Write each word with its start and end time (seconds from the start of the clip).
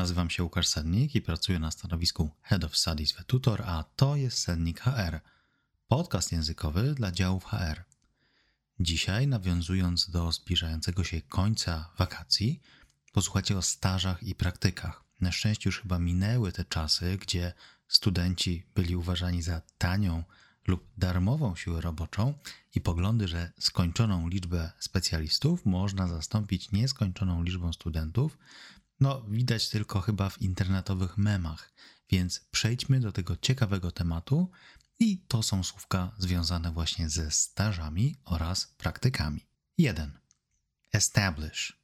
Nazywam 0.00 0.30
się 0.30 0.44
Łukasz 0.44 0.68
Sennik 0.68 1.14
i 1.14 1.20
pracuję 1.20 1.58
na 1.58 1.70
stanowisku 1.70 2.30
Head 2.42 2.64
of 2.64 2.76
Studies 2.76 3.12
w 3.12 3.24
Tutor, 3.24 3.62
a 3.66 3.84
to 3.96 4.16
jest 4.16 4.38
Sennik 4.38 4.80
HR, 4.80 5.20
podcast 5.88 6.32
językowy 6.32 6.94
dla 6.94 7.12
działów 7.12 7.44
HR. 7.44 7.84
Dzisiaj, 8.80 9.26
nawiązując 9.26 10.10
do 10.10 10.32
zbliżającego 10.32 11.04
się 11.04 11.22
końca 11.22 11.90
wakacji, 11.98 12.60
posłuchacie 13.12 13.58
o 13.58 13.62
stażach 13.62 14.22
i 14.22 14.34
praktykach. 14.34 15.04
Na 15.20 15.32
szczęście 15.32 15.68
już 15.68 15.80
chyba 15.80 15.98
minęły 15.98 16.52
te 16.52 16.64
czasy, 16.64 17.18
gdzie 17.20 17.52
studenci 17.88 18.66
byli 18.74 18.96
uważani 18.96 19.42
za 19.42 19.62
tanią 19.78 20.24
lub 20.66 20.88
darmową 20.98 21.56
siłę 21.56 21.80
roboczą 21.80 22.34
i 22.74 22.80
poglądy, 22.80 23.28
że 23.28 23.52
skończoną 23.58 24.28
liczbę 24.28 24.70
specjalistów 24.78 25.66
można 25.66 26.08
zastąpić 26.08 26.72
nieskończoną 26.72 27.42
liczbą 27.42 27.72
studentów, 27.72 28.38
no 29.00 29.22
widać 29.22 29.68
tylko 29.68 30.00
chyba 30.00 30.30
w 30.30 30.42
internetowych 30.42 31.18
memach. 31.18 31.72
Więc 32.10 32.40
przejdźmy 32.50 33.00
do 33.00 33.12
tego 33.12 33.36
ciekawego 33.36 33.90
tematu 33.92 34.50
i 34.98 35.18
to 35.28 35.42
są 35.42 35.62
słówka 35.62 36.12
związane 36.18 36.72
właśnie 36.72 37.08
ze 37.08 37.30
stażami 37.30 38.16
oraz 38.24 38.66
praktykami. 38.66 39.46
1. 39.78 40.18
Establish. 40.92 41.80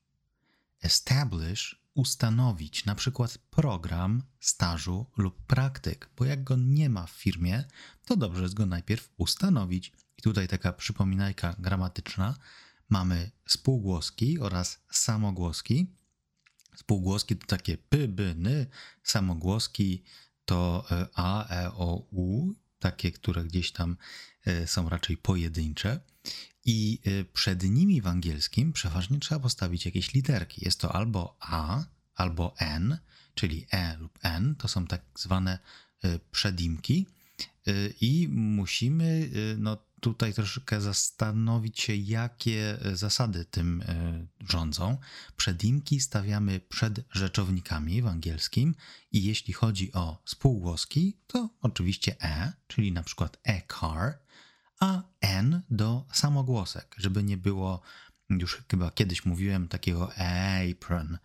Establish 0.82 1.86
ustanowić 1.94 2.84
na 2.84 2.94
przykład 2.94 3.38
program 3.38 4.22
stażu 4.40 5.06
lub 5.16 5.46
praktyk, 5.46 6.10
bo 6.16 6.24
jak 6.24 6.44
go 6.44 6.56
nie 6.56 6.90
ma 6.90 7.06
w 7.06 7.10
firmie, 7.10 7.64
to 8.04 8.16
dobrze 8.16 8.42
jest 8.42 8.54
go 8.54 8.66
najpierw 8.66 9.10
ustanowić. 9.16 9.92
I 10.18 10.22
tutaj 10.22 10.48
taka 10.48 10.72
przypominajka 10.72 11.56
gramatyczna. 11.58 12.34
Mamy 12.88 13.30
spółgłoski 13.46 14.38
oraz 14.38 14.78
samogłoski. 14.90 15.94
Spółgłoski 16.76 17.36
to 17.36 17.46
takie 17.46 17.76
py, 17.76 18.08
by, 18.08 18.34
ny, 18.34 18.66
samogłoski 19.02 20.02
to 20.44 20.84
e, 20.90 21.06
a, 21.14 21.48
e, 21.48 21.72
o, 21.72 22.06
u, 22.10 22.52
takie, 22.78 23.12
które 23.12 23.44
gdzieś 23.44 23.72
tam 23.72 23.96
e, 24.44 24.66
są 24.66 24.88
raczej 24.88 25.16
pojedyncze. 25.16 26.00
I 26.68 27.00
przed 27.32 27.62
nimi 27.62 28.00
w 28.00 28.06
angielskim 28.06 28.72
przeważnie 28.72 29.18
trzeba 29.18 29.40
postawić 29.40 29.86
jakieś 29.86 30.14
literki. 30.14 30.64
Jest 30.64 30.80
to 30.80 30.94
albo 30.94 31.36
A, 31.40 31.84
albo 32.14 32.54
N, 32.58 32.98
czyli 33.34 33.66
E 33.70 33.96
lub 33.96 34.18
N. 34.22 34.54
To 34.54 34.68
są 34.68 34.86
tak 34.86 35.02
zwane 35.14 35.58
przedimki. 36.30 37.06
I 38.00 38.28
musimy 38.30 39.30
no, 39.58 39.85
tutaj 40.00 40.34
troszkę 40.34 40.80
zastanowić 40.80 41.80
się, 41.80 41.94
jakie 41.94 42.78
e, 42.84 42.96
zasady 42.96 43.44
tym 43.44 43.82
e, 43.82 44.26
rządzą. 44.48 44.98
Przedimki 45.36 46.00
stawiamy 46.00 46.60
przed 46.60 47.04
rzeczownikami 47.10 48.02
w 48.02 48.06
angielskim 48.06 48.74
i 49.12 49.24
jeśli 49.24 49.54
chodzi 49.54 49.92
o 49.92 50.22
spółgłoski, 50.24 51.16
to 51.26 51.50
oczywiście 51.60 52.16
e, 52.22 52.52
czyli 52.66 52.92
na 52.92 53.02
przykład 53.02 53.38
e-car, 53.44 54.18
a 54.80 55.02
n 55.20 55.62
do 55.70 56.06
samogłosek, 56.12 56.94
żeby 56.98 57.22
nie 57.22 57.36
było, 57.36 57.80
już 58.30 58.62
chyba 58.70 58.90
kiedyś 58.90 59.24
mówiłem, 59.24 59.68
takiego 59.68 60.12
apron, 60.14 61.18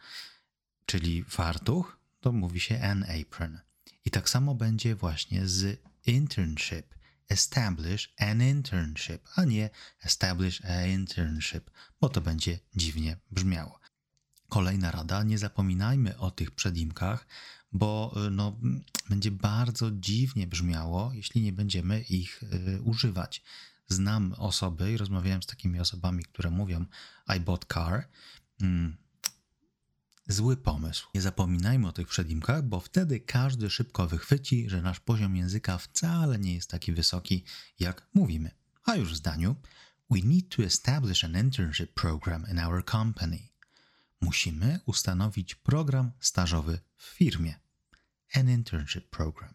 czyli 0.85 1.23
fartuch, 1.23 1.97
to 2.19 2.31
mówi 2.31 2.59
się 2.59 2.81
an 2.81 3.05
apron. 3.21 3.59
I 4.05 4.11
tak 4.11 4.29
samo 4.29 4.55
będzie 4.55 4.95
właśnie 4.95 5.47
z 5.47 5.81
internship 6.05 7.00
establish 7.31 8.13
an 8.19 8.41
internship, 8.41 9.21
a 9.35 9.45
nie 9.45 9.69
establish 10.03 10.61
a 10.65 10.85
internship, 10.85 11.71
bo 12.01 12.09
to 12.09 12.21
będzie 12.21 12.59
dziwnie 12.75 13.17
brzmiało. 13.31 13.79
Kolejna 14.49 14.91
rada, 14.91 15.23
nie 15.23 15.37
zapominajmy 15.37 16.17
o 16.17 16.31
tych 16.31 16.51
przedimkach, 16.51 17.27
bo 17.71 18.13
y, 18.27 18.31
no, 18.31 18.59
będzie 19.09 19.31
bardzo 19.31 19.91
dziwnie 19.91 20.47
brzmiało, 20.47 21.13
jeśli 21.13 21.41
nie 21.41 21.53
będziemy 21.53 22.01
ich 22.01 22.43
y, 22.43 22.81
używać. 22.81 23.43
Znam 23.87 24.33
osoby 24.33 24.91
i 24.91 24.97
rozmawiałem 24.97 25.43
z 25.43 25.45
takimi 25.45 25.79
osobami, 25.79 26.23
które 26.23 26.49
mówią 26.49 26.85
I 27.37 27.39
bought 27.39 27.73
car. 27.73 28.07
Mm, 28.61 28.97
Zły 30.27 30.57
pomysł. 30.57 31.07
Nie 31.15 31.21
zapominajmy 31.21 31.87
o 31.87 31.91
tych 31.91 32.07
przedimkach, 32.07 32.63
bo 32.63 32.79
wtedy 32.79 33.19
każdy 33.19 33.69
szybko 33.69 34.07
wychwyci, 34.07 34.69
że 34.69 34.81
nasz 34.81 34.99
poziom 34.99 35.35
języka 35.35 35.77
wcale 35.77 36.39
nie 36.39 36.55
jest 36.55 36.69
taki 36.69 36.93
wysoki, 36.93 37.43
jak 37.79 38.07
mówimy. 38.13 38.51
A 38.83 38.95
już 38.95 39.13
w 39.13 39.15
zdaniu. 39.15 39.55
We 40.09 40.19
need 40.19 40.55
to 40.55 40.63
establish 40.63 41.23
an 41.23 41.37
internship 41.37 41.93
program 41.93 42.45
in 42.51 42.59
our 42.59 42.85
company. 42.85 43.39
Musimy 44.21 44.79
ustanowić 44.85 45.55
program 45.55 46.11
stażowy 46.19 46.79
w 46.97 47.03
firmie. 47.03 47.55
An 48.33 48.49
internship 48.49 49.09
program. 49.09 49.53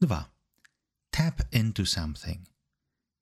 2. 0.00 0.30
Tap 1.10 1.54
into 1.54 1.86
something. 1.86 2.48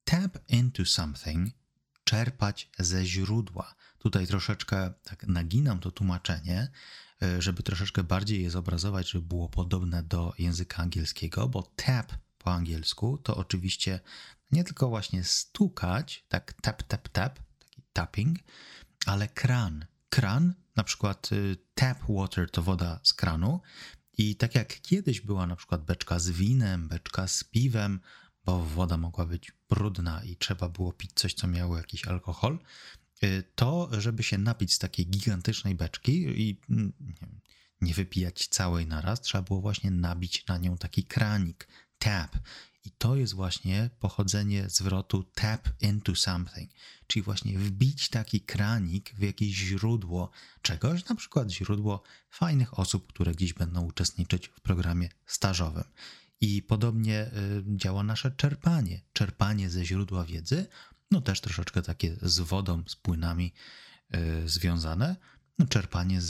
Tap 0.04 0.38
into 0.48 0.84
something 0.84 1.61
czerpać 2.04 2.70
ze 2.78 3.06
źródła. 3.06 3.74
Tutaj 3.98 4.26
troszeczkę 4.26 4.92
tak 5.02 5.26
naginam 5.26 5.80
to 5.80 5.90
tłumaczenie, 5.90 6.70
e, 7.22 7.42
żeby 7.42 7.62
troszeczkę 7.62 8.02
bardziej 8.02 8.42
je 8.42 8.50
zobrazować, 8.50 9.10
żeby 9.10 9.26
było 9.26 9.48
podobne 9.48 10.02
do 10.02 10.32
języka 10.38 10.82
angielskiego, 10.82 11.48
bo 11.48 11.62
tap 11.62 12.12
po 12.38 12.52
angielsku 12.52 13.18
to 13.18 13.36
oczywiście 13.36 14.00
nie 14.52 14.64
tylko 14.64 14.88
właśnie 14.88 15.24
stukać, 15.24 16.24
tak 16.28 16.52
tap, 16.52 16.82
tap, 16.82 17.08
tap, 17.08 17.38
taki 17.38 17.82
tapping, 17.92 18.38
ale 19.06 19.28
kran. 19.28 19.86
Kran, 20.08 20.54
na 20.76 20.84
przykład 20.84 21.32
y, 21.32 21.56
tap 21.74 21.98
water 22.08 22.50
to 22.50 22.62
woda 22.62 23.00
z 23.02 23.12
kranu 23.12 23.60
i 24.18 24.36
tak 24.36 24.54
jak 24.54 24.80
kiedyś 24.80 25.20
była 25.20 25.46
na 25.46 25.56
przykład 25.56 25.84
beczka 25.84 26.18
z 26.18 26.30
winem, 26.30 26.88
beczka 26.88 27.28
z 27.28 27.44
piwem, 27.44 28.00
bo 28.44 28.64
woda 28.64 28.96
mogła 28.96 29.26
być 29.26 29.52
brudna 29.68 30.24
i 30.24 30.36
trzeba 30.36 30.68
było 30.68 30.92
pić 30.92 31.10
coś, 31.14 31.34
co 31.34 31.46
miało 31.46 31.76
jakiś 31.76 32.04
alkohol, 32.04 32.58
y, 33.24 33.44
to 33.54 33.88
żeby 33.98 34.22
się 34.22 34.38
napić 34.38 34.74
z 34.74 34.78
takiej 34.78 35.06
gigantycznej 35.06 35.74
beczki 35.74 36.12
i 36.12 36.60
mm, 36.70 36.92
nie 37.80 37.94
wypijać 37.94 38.48
całej 38.48 38.86
naraz, 38.86 39.20
trzeba 39.20 39.42
było 39.42 39.60
właśnie 39.60 39.90
nabić 39.90 40.46
na 40.46 40.58
nią 40.58 40.78
taki 40.78 41.04
kranik, 41.04 41.68
tap. 41.98 42.36
I 42.84 42.90
to 42.90 43.16
jest 43.16 43.34
właśnie 43.34 43.90
pochodzenie 44.00 44.68
zwrotu 44.68 45.24
tap 45.34 45.68
into 45.80 46.14
something, 46.14 46.70
czyli 47.06 47.22
właśnie 47.22 47.58
wbić 47.58 48.08
taki 48.08 48.40
kranik 48.40 49.14
w 49.14 49.22
jakieś 49.22 49.54
źródło 49.54 50.30
czegoś, 50.62 51.04
na 51.04 51.14
przykład 51.14 51.50
źródło 51.50 52.02
fajnych 52.30 52.78
osób, 52.78 53.12
które 53.12 53.32
gdzieś 53.32 53.52
będą 53.52 53.82
uczestniczyć 53.82 54.48
w 54.48 54.60
programie 54.60 55.08
stażowym. 55.26 55.84
I 56.42 56.62
podobnie 56.62 57.26
y, 57.26 57.62
działa 57.76 58.02
nasze 58.02 58.30
czerpanie. 58.30 59.02
Czerpanie 59.12 59.70
ze 59.70 59.84
źródła 59.84 60.24
wiedzy, 60.24 60.66
no 61.10 61.20
też 61.20 61.40
troszeczkę 61.40 61.82
takie 61.82 62.16
z 62.22 62.40
wodą, 62.40 62.82
z 62.86 62.96
płynami 62.96 63.52
y, 64.14 64.48
związane. 64.48 65.16
No, 65.58 65.66
czerpanie 65.66 66.20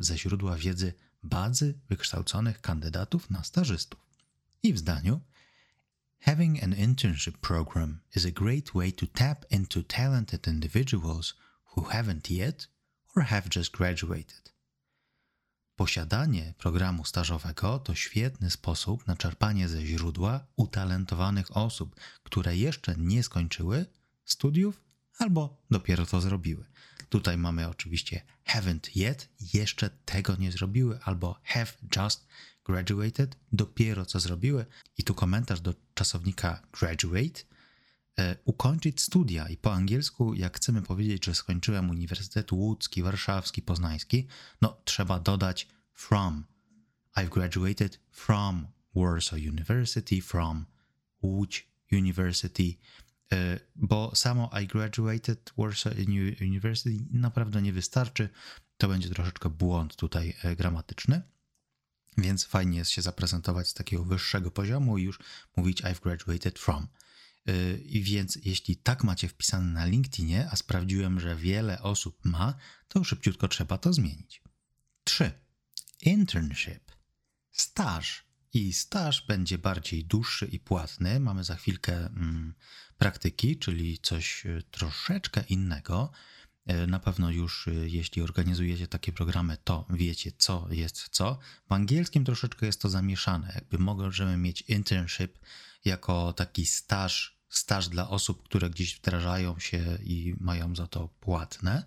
ze 0.00 0.18
źródła 0.18 0.56
wiedzy 0.56 0.92
bazy 1.22 1.74
wykształconych 1.88 2.60
kandydatów 2.60 3.30
na 3.30 3.44
stażystów. 3.44 4.00
I 4.62 4.72
w 4.72 4.78
zdaniu 4.78 5.20
Having 6.20 6.62
an 6.62 6.74
internship 6.74 7.38
program 7.38 8.00
is 8.16 8.26
a 8.26 8.30
great 8.30 8.70
way 8.74 8.92
to 8.92 9.06
tap 9.06 9.44
into 9.50 9.82
talented 9.82 10.46
individuals 10.46 11.34
who 11.64 11.82
haven't 11.82 12.30
yet 12.30 12.68
or 13.16 13.22
have 13.22 13.48
just 13.56 13.72
graduated. 13.72 14.51
Posiadanie 15.82 16.54
programu 16.58 17.04
stażowego 17.04 17.78
to 17.78 17.94
świetny 17.94 18.50
sposób 18.50 19.06
na 19.06 19.16
czerpanie 19.16 19.68
ze 19.68 19.86
źródła 19.86 20.46
utalentowanych 20.56 21.56
osób, 21.56 22.00
które 22.22 22.56
jeszcze 22.56 22.94
nie 22.96 23.22
skończyły 23.22 23.86
studiów 24.24 24.84
albo 25.18 25.62
dopiero 25.70 26.06
to 26.06 26.20
zrobiły. 26.20 26.64
Tutaj 27.08 27.38
mamy 27.38 27.68
oczywiście 27.68 28.22
haven't 28.46 28.90
yet, 28.94 29.28
jeszcze 29.54 29.90
tego 30.04 30.36
nie 30.36 30.52
zrobiły, 30.52 30.98
albo 31.04 31.40
have 31.44 31.72
just 31.96 32.26
graduated, 32.64 33.36
dopiero 33.52 34.06
co 34.06 34.20
zrobiły. 34.20 34.66
I 34.98 35.04
tu 35.04 35.14
komentarz 35.14 35.60
do 35.60 35.74
czasownika 35.94 36.62
graduate 36.80 37.40
ukończyć 38.44 39.00
studia. 39.00 39.48
I 39.48 39.56
po 39.56 39.72
angielsku, 39.72 40.34
jak 40.34 40.56
chcemy 40.56 40.82
powiedzieć, 40.82 41.24
że 41.24 41.34
skończyłem 41.34 41.90
Uniwersytet 41.90 42.52
Łódzki, 42.52 43.02
Warszawski, 43.02 43.62
Poznański, 43.62 44.26
no 44.60 44.76
trzeba 44.84 45.20
dodać 45.20 45.68
from. 45.92 46.44
I've 47.16 47.28
graduated 47.28 48.00
from 48.10 48.66
Warsaw 48.94 49.38
University, 49.38 50.22
from 50.22 50.66
Łódź 51.22 51.68
University, 51.92 52.78
e, 53.32 53.60
bo 53.76 54.14
samo 54.14 54.50
I 54.62 54.66
graduated 54.66 55.52
Warsaw 55.58 55.92
University 56.40 57.04
naprawdę 57.10 57.62
nie 57.62 57.72
wystarczy. 57.72 58.28
To 58.76 58.88
będzie 58.88 59.08
troszeczkę 59.08 59.50
błąd 59.50 59.96
tutaj 59.96 60.36
e, 60.42 60.56
gramatyczny. 60.56 61.22
Więc 62.18 62.44
fajnie 62.44 62.78
jest 62.78 62.90
się 62.90 63.02
zaprezentować 63.02 63.68
z 63.68 63.74
takiego 63.74 64.04
wyższego 64.04 64.50
poziomu 64.50 64.98
i 64.98 65.02
już 65.02 65.18
mówić 65.56 65.82
I've 65.82 66.00
graduated 66.00 66.58
from. 66.58 66.88
I 67.84 68.02
więc 68.02 68.38
jeśli 68.44 68.76
tak 68.76 69.04
macie 69.04 69.28
wpisane 69.28 69.72
na 69.72 69.86
LinkedInie, 69.86 70.48
a 70.50 70.56
sprawdziłem, 70.56 71.20
że 71.20 71.36
wiele 71.36 71.82
osób 71.82 72.24
ma, 72.24 72.54
to 72.88 73.04
szybciutko 73.04 73.48
trzeba 73.48 73.78
to 73.78 73.92
zmienić. 73.92 74.42
3. 75.04 75.32
internship. 76.02 76.92
Staż. 77.52 78.24
I 78.54 78.72
staż 78.72 79.26
będzie 79.26 79.58
bardziej 79.58 80.04
dłuższy 80.04 80.46
i 80.46 80.60
płatny. 80.60 81.20
Mamy 81.20 81.44
za 81.44 81.56
chwilkę 81.56 82.06
mm, 82.06 82.54
praktyki, 82.98 83.58
czyli 83.58 83.98
coś 83.98 84.46
e, 84.46 84.62
troszeczkę 84.70 85.44
innego. 85.48 86.12
E, 86.66 86.86
na 86.86 87.00
pewno 87.00 87.30
już, 87.30 87.68
e, 87.68 87.70
jeśli 87.70 88.22
organizujecie 88.22 88.88
takie 88.88 89.12
programy, 89.12 89.56
to 89.64 89.86
wiecie, 89.90 90.32
co 90.38 90.66
jest 90.70 91.08
co. 91.08 91.38
W 91.68 91.72
angielskim 91.72 92.24
troszeczkę 92.24 92.66
jest 92.66 92.82
to 92.82 92.88
zamieszane. 92.88 93.52
Jakby 93.54 93.78
możemy 93.78 94.36
mieć 94.36 94.62
internship 94.62 95.38
jako 95.84 96.32
taki 96.32 96.66
staż, 96.66 97.38
staż 97.48 97.88
dla 97.88 98.10
osób, 98.10 98.42
które 98.42 98.70
gdzieś 98.70 98.96
wdrażają 98.96 99.58
się 99.58 99.98
i 100.02 100.34
mają 100.40 100.74
za 100.74 100.86
to 100.86 101.08
płatne 101.08 101.84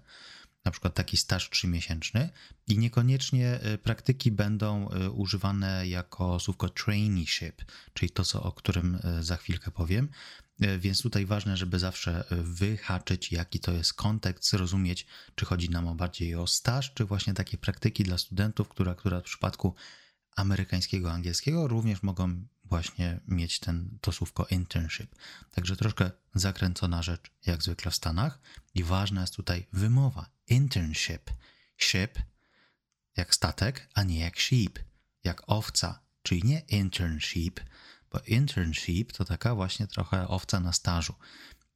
na 0.65 0.71
przykład 0.71 0.93
taki 0.93 1.17
staż 1.17 1.49
trzymiesięczny 1.49 2.29
i 2.67 2.77
niekoniecznie 2.77 3.59
y, 3.73 3.77
praktyki 3.77 4.31
będą 4.31 4.89
y, 4.89 5.11
używane 5.11 5.87
jako 5.87 6.39
słówko 6.39 6.69
traineeship, 6.69 7.61
czyli 7.93 8.09
to, 8.09 8.23
co, 8.23 8.43
o 8.43 8.51
którym 8.51 8.95
y, 8.95 9.23
za 9.23 9.37
chwilkę 9.37 9.71
powiem. 9.71 10.09
Więc 10.79 11.01
tutaj 11.01 11.25
ważne, 11.25 11.57
żeby 11.57 11.79
zawsze 11.79 12.23
wyhaczyć, 12.31 13.31
jaki 13.31 13.59
to 13.59 13.71
jest 13.71 13.93
kontekst, 13.93 14.49
zrozumieć, 14.49 15.05
czy 15.35 15.45
chodzi 15.45 15.69
nam 15.69 15.97
bardziej 15.97 16.35
o 16.35 16.47
staż, 16.47 16.93
czy 16.93 17.05
właśnie 17.05 17.33
takie 17.33 17.57
praktyki 17.57 18.03
dla 18.03 18.17
studentów, 18.17 18.69
które, 18.69 18.95
które 18.95 19.21
w 19.21 19.23
przypadku 19.23 19.75
amerykańskiego, 20.35 21.11
angielskiego 21.11 21.67
również 21.67 22.03
mogą 22.03 22.45
właśnie 22.65 23.19
mieć 23.27 23.59
ten, 23.59 23.97
to 24.01 24.11
słówko 24.11 24.45
internship. 24.45 25.15
Także 25.51 25.75
troszkę 25.75 26.11
zakręcona 26.33 27.01
rzecz, 27.01 27.31
jak 27.45 27.63
zwykle 27.63 27.91
w 27.91 27.95
Stanach. 27.95 28.39
I 28.75 28.83
ważna 28.83 29.21
jest 29.21 29.35
tutaj 29.35 29.67
wymowa. 29.73 30.29
Internship. 30.47 31.31
Ship 31.77 32.19
jak 33.17 33.35
statek, 33.35 33.89
a 33.93 34.03
nie 34.03 34.19
jak 34.19 34.39
sheep, 34.39 34.79
jak 35.23 35.41
owca. 35.47 35.99
Czyli 36.23 36.43
nie 36.43 36.59
internship, 36.59 37.59
bo 38.11 38.19
internship 38.19 39.13
to 39.13 39.25
taka 39.25 39.55
właśnie 39.55 39.87
trochę 39.87 40.27
owca 40.27 40.59
na 40.59 40.73
stażu. 40.73 41.13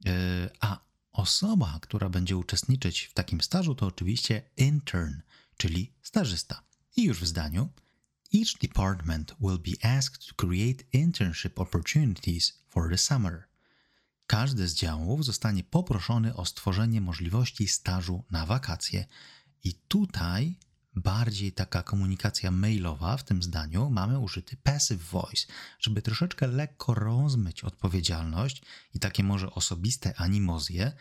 Yy, 0.05 0.11
a 0.59 0.79
osoba, 1.11 1.79
która 1.81 2.09
będzie 2.09 2.37
uczestniczyć 2.37 3.01
w 3.01 3.13
takim 3.13 3.41
stażu, 3.41 3.75
to 3.75 3.85
oczywiście 3.85 4.49
intern, 4.57 5.13
czyli 5.57 5.93
stażysta. 6.01 6.63
I 6.95 7.03
już 7.03 7.19
w 7.19 7.27
zdaniu 7.27 7.69
each 8.33 8.59
department 8.61 9.35
will 9.39 9.57
be 9.57 9.97
asked 9.97 10.27
to 10.27 10.35
create 10.35 10.83
internship 10.93 11.59
opportunities 11.59 12.53
for 12.67 12.89
the 12.89 12.97
summer. 12.97 13.49
Każdy 14.27 14.67
z 14.67 14.73
działów 14.73 15.25
zostanie 15.25 15.63
poproszony 15.63 16.35
o 16.35 16.45
stworzenie 16.45 17.01
możliwości 17.01 17.67
stażu 17.67 18.23
na 18.31 18.45
wakacje. 18.45 19.05
I 19.63 19.73
tutaj 19.73 20.59
bardziej 20.95 21.51
taka 21.51 21.83
komunikacja 21.83 22.51
mailowa 22.51 23.17
w 23.17 23.23
tym 23.23 23.43
zdaniu 23.43 23.89
mamy 23.89 24.19
użyty 24.19 24.57
passive 24.57 25.03
voice, 25.03 25.47
żeby 25.79 26.01
troszeczkę 26.01 26.47
lekko 26.47 26.93
rozmyć 26.93 27.63
odpowiedzialność 27.63 28.61
i 28.93 28.99
takie 28.99 29.23
może 29.23 29.51
osobiste 29.51 30.13
animozje 30.17 30.91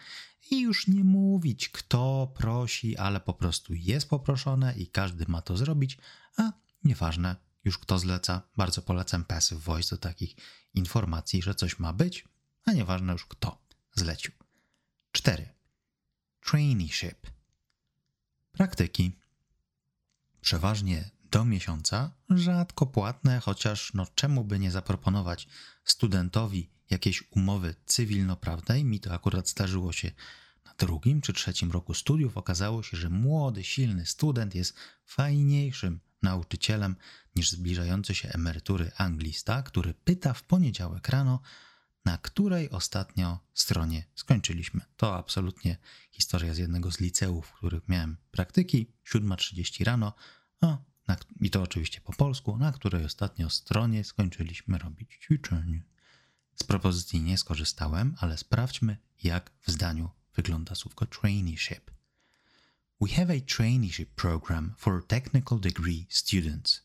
i 0.51 0.61
już 0.61 0.89
nie 0.89 1.05
mówić 1.05 1.69
kto 1.69 2.33
prosi, 2.37 2.97
ale 2.97 3.21
po 3.21 3.35
prostu 3.35 3.75
jest 3.75 4.09
poproszone 4.09 4.75
i 4.77 4.87
każdy 4.87 5.25
ma 5.29 5.43
to 5.43 5.57
zrobić, 5.57 5.99
a 6.37 6.53
Nieważne 6.85 7.37
już 7.65 7.79
kto 7.79 7.99
zleca, 7.99 8.43
bardzo 8.57 8.83
polecam 8.83 9.25
Passive 9.25 9.61
Voice 9.61 9.97
do 9.97 10.01
takich 10.01 10.37
informacji, 10.75 11.43
że 11.43 11.55
coś 11.55 11.79
ma 11.79 11.93
być, 11.93 12.25
a 12.65 12.73
nieważne 12.73 13.13
już 13.13 13.27
kto 13.27 13.63
zlecił. 13.95 14.33
4. 15.13 15.49
Traineeship. 16.41 17.27
Praktyki. 18.53 19.19
Przeważnie 20.41 21.11
do 21.31 21.45
miesiąca, 21.45 22.15
rzadko 22.31 22.87
płatne, 22.87 23.41
chociaż 23.41 23.95
no 23.95 24.07
czemu 24.15 24.45
by 24.45 24.59
nie 24.59 24.71
zaproponować 24.71 25.49
studentowi 25.85 26.71
jakiejś 26.91 27.25
umowy 27.31 27.75
cywilnoprawnej. 27.87 28.85
Mi 28.85 29.01
to 29.01 29.15
akurat 29.15 29.49
zdarzyło 29.49 29.93
się 29.93 30.13
na 30.65 30.75
drugim 30.79 31.21
czy 31.21 31.33
trzecim 31.33 31.71
roku 31.71 31.95
studiów. 31.95 32.37
Okazało 32.37 32.83
się, 32.83 32.97
że 32.97 33.11
młody, 33.11 33.65
silny 33.65 34.07
student 34.07 34.55
jest 34.55 34.75
fajniejszym 35.05 36.01
nauczycielem 36.23 36.97
niż 37.37 37.50
zbliżający 37.50 38.15
się 38.15 38.29
emerytury 38.29 38.91
anglista, 38.97 39.62
który 39.62 39.94
pyta 39.94 40.35
w 40.35 40.43
poniedziałek 40.43 41.09
rano, 41.09 41.41
na 42.05 42.19
której 42.19 42.70
ostatnio 42.70 43.38
stronie 43.55 44.05
skończyliśmy. 44.15 44.81
To 44.97 45.17
absolutnie 45.17 45.76
historia 46.11 46.55
z 46.55 46.59
jednego 46.59 46.93
z 46.93 47.00
liceów, 47.00 47.47
w 47.47 47.53
których 47.53 47.88
miałem 47.88 48.17
praktyki, 48.31 48.93
7.30 49.15 49.85
rano, 49.85 50.12
a 50.61 50.79
na, 51.09 51.17
i 51.41 51.50
to 51.50 51.62
oczywiście 51.62 52.00
po 52.00 52.12
polsku, 52.12 52.56
na 52.56 52.73
której 52.73 53.05
ostatnio 53.05 53.50
stronie 53.50 54.05
skończyliśmy 54.05 54.79
robić 54.79 55.12
ćwiczenie. 55.14 55.82
Z 56.55 56.64
propozycji 56.64 57.21
nie 57.21 57.38
skorzystałem, 57.38 58.14
ale 58.19 58.38
sprawdźmy, 58.38 58.97
jak 59.23 59.50
w 59.61 59.71
zdaniu 59.71 60.11
wygląda 60.35 60.75
słówko 60.75 61.06
traineeship. 61.06 61.98
We 63.00 63.11
have 63.11 63.31
a 63.31 63.41
traineeship 63.41 64.06
program 64.17 64.75
for 64.77 65.06
technical 65.06 65.59
degree 65.59 66.06
students. 66.09 66.83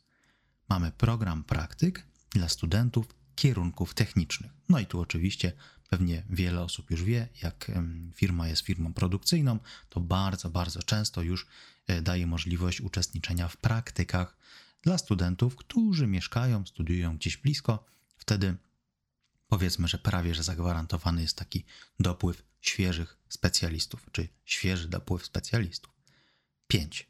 Mamy 0.69 0.91
program 0.91 1.43
praktyk 1.43 2.05
dla 2.29 2.49
studentów 2.49 3.05
kierunków 3.35 3.93
technicznych. 3.93 4.51
No 4.69 4.79
i 4.79 4.85
tu 4.85 4.99
oczywiście 4.99 5.51
pewnie 5.89 6.23
wiele 6.29 6.61
osób 6.61 6.91
już 6.91 7.03
wie, 7.03 7.27
jak 7.43 7.71
firma 8.15 8.47
jest 8.47 8.61
firmą 8.61 8.93
produkcyjną, 8.93 9.59
to 9.89 9.99
bardzo, 9.99 10.49
bardzo 10.49 10.83
często 10.83 11.21
już 11.21 11.47
e, 11.87 12.01
daje 12.01 12.27
możliwość 12.27 12.81
uczestniczenia 12.81 13.47
w 13.47 13.57
praktykach 13.57 14.37
dla 14.81 14.97
studentów, 14.97 15.55
którzy 15.55 16.07
mieszkają, 16.07 16.65
studiują 16.65 17.17
gdzieś 17.17 17.37
blisko. 17.37 17.85
Wtedy 18.17 18.55
powiedzmy, 19.47 19.87
że 19.87 19.97
prawie 19.97 20.35
że 20.35 20.43
zagwarantowany 20.43 21.21
jest 21.21 21.37
taki 21.37 21.65
dopływ 21.99 22.43
świeżych 22.61 23.17
specjalistów, 23.29 24.05
czy 24.11 24.27
świeży 24.45 24.87
dopływ 24.87 25.25
specjalistów. 25.25 25.92
5. 26.67 27.07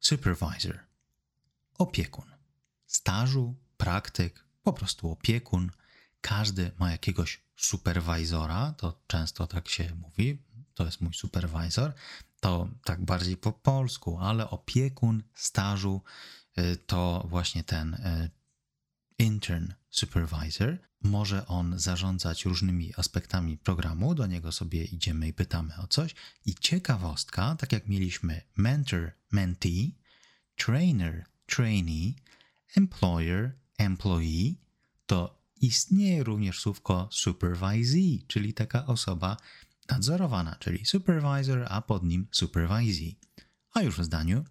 Supervisor. 0.00 0.78
Opiekun. 1.78 2.30
Stażu, 2.86 3.54
praktyk, 3.76 4.44
po 4.62 4.72
prostu 4.72 5.10
opiekun. 5.10 5.70
Każdy 6.20 6.72
ma 6.78 6.90
jakiegoś 6.90 7.42
superwizora, 7.56 8.72
to 8.72 9.02
często 9.06 9.46
tak 9.46 9.68
się 9.68 9.94
mówi, 9.94 10.42
to 10.74 10.84
jest 10.84 11.00
mój 11.00 11.14
supervisor. 11.14 11.92
To 12.40 12.68
tak 12.84 13.04
bardziej 13.04 13.36
po 13.36 13.52
polsku, 13.52 14.18
ale 14.18 14.50
opiekun 14.50 15.22
stażu 15.34 16.02
y, 16.58 16.76
to 16.76 17.26
właśnie 17.28 17.64
ten 17.64 17.94
y, 17.94 18.30
intern 19.18 19.72
supervisor. 19.90 20.78
Może 21.02 21.46
on 21.46 21.78
zarządzać 21.78 22.44
różnymi 22.44 22.92
aspektami 22.96 23.58
programu, 23.58 24.14
do 24.14 24.26
niego 24.26 24.52
sobie 24.52 24.84
idziemy 24.84 25.28
i 25.28 25.32
pytamy 25.32 25.76
o 25.76 25.86
coś. 25.86 26.14
I 26.46 26.54
ciekawostka, 26.54 27.56
tak 27.58 27.72
jak 27.72 27.88
mieliśmy 27.88 28.40
mentor, 28.56 29.12
mentee, 29.32 29.90
trainer, 30.56 31.24
trainee, 31.46 32.14
employer, 32.76 33.52
employee, 33.78 34.60
to 35.06 35.42
istnieje 35.60 36.24
również 36.24 36.60
słówko 36.60 37.08
supervisee, 37.12 38.24
czyli 38.26 38.54
taka 38.54 38.86
osoba 38.86 39.36
nadzorowana, 39.88 40.56
czyli 40.56 40.86
supervisor, 40.86 41.66
a 41.68 41.82
pod 41.82 42.04
nim 42.04 42.26
supervisee. 42.30 43.18
A 43.72 43.82
już 43.82 43.98
w 43.98 44.04
zdaniu, 44.04 44.44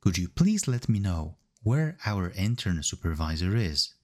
could 0.00 0.18
you 0.18 0.28
please 0.28 0.70
let 0.70 0.88
me 0.88 0.98
know 0.98 1.43
where 1.64 1.96
our 2.06 2.32
intern 2.36 2.82
supervisor 2.82 3.56
is? 3.56 3.94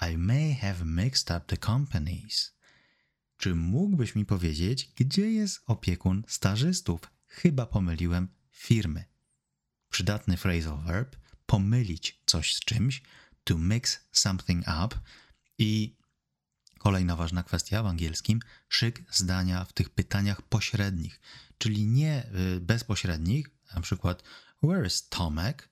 I 0.00 0.16
may 0.16 0.52
have 0.52 0.84
mixed 0.84 1.30
up 1.30 1.46
the 1.46 1.56
companies. 1.56 2.52
Czy 3.36 3.54
mógłbyś 3.54 4.14
mi 4.14 4.24
powiedzieć, 4.24 4.92
gdzie 4.96 5.32
jest 5.32 5.60
opiekun 5.66 6.22
stażystów? 6.28 7.00
Chyba 7.26 7.66
pomyliłem 7.66 8.28
firmy. 8.50 9.04
Przydatny 9.90 10.36
phrasal 10.36 10.82
verb 10.84 11.16
pomylić 11.46 12.22
coś 12.26 12.54
z 12.54 12.60
czymś, 12.60 13.02
to 13.44 13.58
mix 13.58 13.98
something 14.12 14.64
up 14.84 14.96
i 15.58 15.96
kolejna 16.78 17.16
ważna 17.16 17.42
kwestia 17.42 17.82
w 17.82 17.86
angielskim, 17.86 18.40
szyk 18.68 19.04
zdania 19.10 19.64
w 19.64 19.72
tych 19.72 19.90
pytaniach 19.90 20.42
pośrednich, 20.42 21.20
czyli 21.58 21.86
nie 21.86 22.26
y, 22.56 22.60
bezpośrednich, 22.60 23.50
na 23.74 23.80
przykład 23.80 24.22
where 24.62 24.86
is 24.86 25.08
Tomek, 25.08 25.68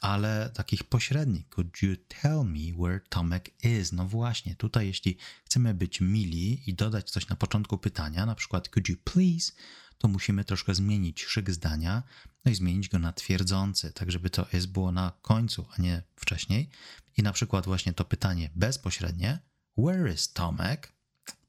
ale 0.00 0.50
takich 0.54 0.84
pośrednich. 0.84 1.48
Could 1.48 1.82
you 1.82 1.96
tell 1.96 2.44
me 2.44 2.84
where 2.84 3.00
Tomek 3.08 3.64
is? 3.64 3.92
No 3.92 4.06
właśnie, 4.06 4.56
tutaj 4.56 4.86
jeśli 4.86 5.16
chcemy 5.44 5.74
być 5.74 6.00
mili 6.00 6.70
i 6.70 6.74
dodać 6.74 7.10
coś 7.10 7.28
na 7.28 7.36
początku 7.36 7.78
pytania, 7.78 8.26
na 8.26 8.34
przykład 8.34 8.68
could 8.68 8.88
you 8.88 8.96
please, 9.04 9.52
to 9.98 10.08
musimy 10.08 10.44
troszkę 10.44 10.74
zmienić 10.74 11.24
szyk 11.24 11.50
zdania, 11.50 12.02
no 12.44 12.52
i 12.52 12.54
zmienić 12.54 12.88
go 12.88 12.98
na 12.98 13.12
twierdzący, 13.12 13.92
tak 13.92 14.10
żeby 14.10 14.30
to 14.30 14.46
is 14.52 14.66
było 14.66 14.92
na 14.92 15.12
końcu, 15.22 15.66
a 15.78 15.82
nie 15.82 16.02
wcześniej. 16.16 16.70
I 17.16 17.22
na 17.22 17.32
przykład 17.32 17.64
właśnie 17.64 17.92
to 17.92 18.04
pytanie 18.04 18.50
bezpośrednie, 18.54 19.38
where 19.78 20.12
is 20.14 20.32
Tomek? 20.32 20.92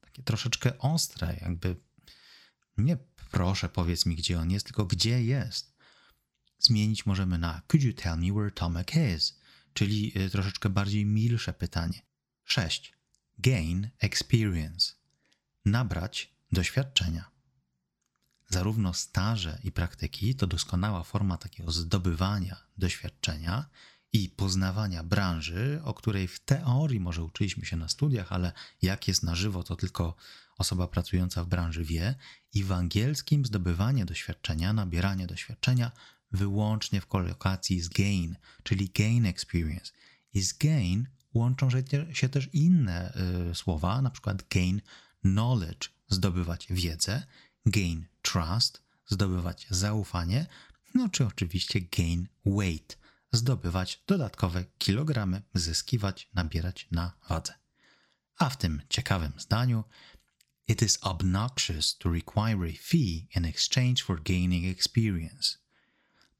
Takie 0.00 0.22
troszeczkę 0.22 0.78
ostre, 0.78 1.38
jakby 1.40 1.76
nie 2.78 2.96
proszę 3.30 3.68
powiedz 3.68 4.06
mi, 4.06 4.16
gdzie 4.16 4.40
on 4.40 4.50
jest, 4.50 4.66
tylko 4.66 4.84
gdzie 4.86 5.24
jest. 5.24 5.77
Zmienić 6.58 7.06
możemy 7.06 7.38
na 7.38 7.62
Could 7.68 7.84
you 7.84 7.92
tell 7.92 8.18
me 8.18 8.32
where 8.32 8.50
Tomek 8.50 8.92
is? 9.16 9.38
Czyli 9.72 10.18
y, 10.18 10.30
troszeczkę 10.30 10.68
bardziej 10.68 11.06
milsze 11.06 11.52
pytanie. 11.52 12.02
6. 12.44 12.92
Gain 13.38 13.90
experience. 13.98 14.92
Nabrać 15.64 16.34
doświadczenia. 16.52 17.30
Zarówno 18.48 18.94
staże 18.94 19.58
i 19.64 19.72
praktyki 19.72 20.34
to 20.34 20.46
doskonała 20.46 21.02
forma 21.02 21.36
takiego 21.36 21.72
zdobywania 21.72 22.56
doświadczenia 22.78 23.68
i 24.12 24.28
poznawania 24.28 25.04
branży, 25.04 25.80
o 25.84 25.94
której 25.94 26.28
w 26.28 26.40
teorii 26.40 27.00
może 27.00 27.24
uczyliśmy 27.24 27.64
się 27.64 27.76
na 27.76 27.88
studiach, 27.88 28.32
ale 28.32 28.52
jak 28.82 29.08
jest 29.08 29.22
na 29.22 29.34
żywo, 29.34 29.62
to 29.62 29.76
tylko 29.76 30.14
osoba 30.58 30.88
pracująca 30.88 31.44
w 31.44 31.48
branży 31.48 31.84
wie. 31.84 32.14
I 32.54 32.64
w 32.64 32.72
angielskim 32.72 33.44
zdobywanie 33.44 34.04
doświadczenia, 34.04 34.72
nabieranie 34.72 35.26
doświadczenia 35.26 35.92
wyłącznie 36.32 37.00
w 37.00 37.06
kolokacji 37.06 37.80
z 37.80 37.88
gain, 37.88 38.36
czyli 38.62 38.90
gain 38.90 39.26
experience. 39.26 39.92
I 40.34 40.42
z 40.42 40.52
gain 40.52 41.08
łączą 41.34 41.68
się 42.12 42.28
też 42.28 42.48
inne 42.52 43.14
y, 43.50 43.54
słowa, 43.54 44.02
na 44.02 44.10
przykład 44.10 44.48
gain 44.48 44.80
knowledge, 45.20 45.88
zdobywać 46.08 46.66
wiedzę, 46.70 47.26
gain 47.66 48.06
trust, 48.22 48.82
zdobywać 49.06 49.66
zaufanie, 49.70 50.46
no 50.94 51.08
czy 51.08 51.26
oczywiście 51.26 51.80
gain 51.80 52.28
weight, 52.46 52.98
zdobywać 53.32 54.02
dodatkowe 54.06 54.64
kilogramy, 54.78 55.42
zyskiwać, 55.54 56.30
nabierać 56.34 56.88
na 56.90 57.12
wadze. 57.28 57.54
A 58.38 58.50
w 58.50 58.56
tym 58.56 58.82
ciekawym 58.88 59.32
zdaniu 59.38 59.84
It 60.68 60.82
is 60.82 60.98
obnoxious 61.02 61.98
to 61.98 62.10
require 62.10 62.64
a 62.64 62.72
fee 62.72 63.28
in 63.36 63.44
exchange 63.44 64.02
for 64.02 64.22
gaining 64.22 64.66
experience. 64.66 65.58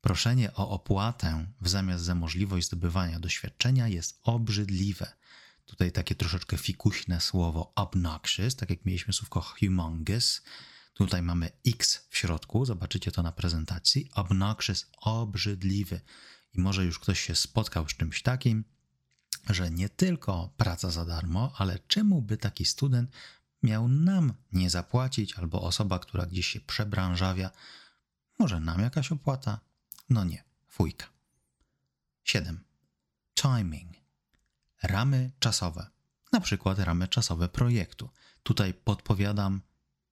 Proszenie 0.01 0.55
o 0.55 0.71
opłatę 0.71 1.47
w 1.61 1.69
zamiast 1.69 2.05
za 2.05 2.15
możliwość 2.15 2.67
zdobywania 2.67 3.21
doświadczenia 3.21 3.89
jest 3.89 4.21
obrzydliwe. 4.23 5.13
Tutaj 5.67 5.93
takie 5.93 6.15
troszeczkę 6.15 6.57
fikuśne 6.57 7.21
słowo 7.21 7.73
obnoxious, 7.75 8.57
tak 8.57 8.71
jak 8.71 8.85
mieliśmy 8.85 9.13
słówko 9.13 9.41
humongous. 9.41 10.43
Tutaj 10.95 11.23
mamy 11.23 11.51
X 11.67 12.07
w 12.11 12.19
środku, 12.19 12.65
zobaczycie 12.65 13.13
to 13.13 13.23
na 13.23 13.33
prezentacji. 13.33 14.11
Obnoxious, 14.15 14.87
obrzydliwy. 14.97 16.01
I 16.55 16.61
może 16.61 16.85
już 16.85 16.99
ktoś 16.99 17.21
się 17.21 17.35
spotkał 17.35 17.89
z 17.89 17.97
czymś 17.97 18.23
takim, 18.23 18.65
że 19.51 19.71
nie 19.71 19.89
tylko 19.89 20.55
praca 20.57 20.91
za 20.91 21.05
darmo, 21.05 21.53
ale 21.57 21.79
czemu 21.79 22.23
by 22.23 22.37
taki 22.37 22.65
student 22.65 23.11
miał 23.63 23.89
nam 23.89 24.35
nie 24.53 24.71
zapłacić, 24.71 25.35
albo 25.35 25.63
osoba, 25.63 25.99
która 25.99 26.27
gdzieś 26.27 26.47
się 26.47 26.61
przebranżawia, 26.61 27.51
może 28.39 28.61
nam 28.61 28.81
jakaś 28.81 29.13
opłata? 29.13 29.68
No 30.11 30.25
nie, 30.25 30.45
fujka. 30.69 31.07
7. 32.25 32.65
Timing. 33.35 33.97
Ramy 34.83 35.31
czasowe. 35.39 35.87
Na 36.33 36.41
przykład 36.41 36.79
ramy 36.79 37.09
czasowe 37.09 37.49
projektu. 37.49 38.11
Tutaj 38.43 38.75
podpowiadam 38.75 39.61